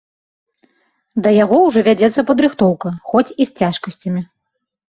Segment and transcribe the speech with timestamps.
[1.27, 4.21] Да яго ўжо вядзецца падрыхтоўка, хоць і з цяжкасцямі.